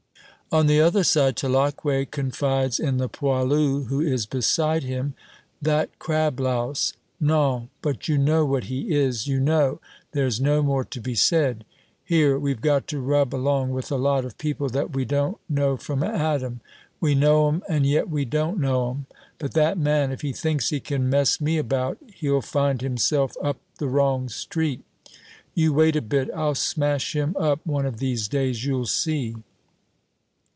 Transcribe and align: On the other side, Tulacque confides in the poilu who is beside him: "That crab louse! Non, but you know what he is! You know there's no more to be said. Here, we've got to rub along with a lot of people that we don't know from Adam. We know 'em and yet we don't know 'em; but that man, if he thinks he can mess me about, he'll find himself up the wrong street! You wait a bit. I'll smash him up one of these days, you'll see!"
On 0.53 0.67
the 0.67 0.81
other 0.81 1.05
side, 1.05 1.37
Tulacque 1.37 2.11
confides 2.11 2.77
in 2.77 2.97
the 2.97 3.07
poilu 3.07 3.85
who 3.87 4.01
is 4.01 4.25
beside 4.25 4.83
him: 4.83 5.13
"That 5.61 5.97
crab 5.97 6.41
louse! 6.41 6.91
Non, 7.21 7.69
but 7.81 8.09
you 8.09 8.17
know 8.17 8.43
what 8.43 8.65
he 8.65 8.93
is! 8.93 9.27
You 9.27 9.39
know 9.39 9.79
there's 10.11 10.41
no 10.41 10.61
more 10.61 10.83
to 10.83 10.99
be 10.99 11.15
said. 11.15 11.63
Here, 12.03 12.37
we've 12.37 12.59
got 12.59 12.85
to 12.87 12.99
rub 12.99 13.33
along 13.33 13.69
with 13.69 13.93
a 13.93 13.95
lot 13.95 14.25
of 14.25 14.37
people 14.37 14.67
that 14.67 14.91
we 14.91 15.05
don't 15.05 15.37
know 15.47 15.77
from 15.77 16.03
Adam. 16.03 16.59
We 16.99 17.15
know 17.15 17.47
'em 17.47 17.63
and 17.69 17.85
yet 17.85 18.09
we 18.09 18.25
don't 18.25 18.59
know 18.59 18.89
'em; 18.89 19.05
but 19.37 19.53
that 19.53 19.77
man, 19.77 20.11
if 20.11 20.19
he 20.19 20.33
thinks 20.33 20.67
he 20.69 20.81
can 20.81 21.09
mess 21.09 21.39
me 21.39 21.59
about, 21.59 21.97
he'll 22.15 22.41
find 22.41 22.81
himself 22.81 23.37
up 23.41 23.57
the 23.79 23.87
wrong 23.87 24.27
street! 24.27 24.83
You 25.55 25.71
wait 25.73 25.95
a 25.95 26.01
bit. 26.01 26.29
I'll 26.35 26.55
smash 26.55 27.15
him 27.15 27.37
up 27.39 27.65
one 27.65 27.85
of 27.85 27.99
these 27.99 28.27
days, 28.27 28.65
you'll 28.65 28.85
see!" 28.85 29.35